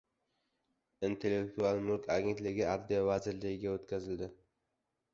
[1.09, 4.35] Intellektual mulk agentligi Adliya vazirligiga o‘tkazildi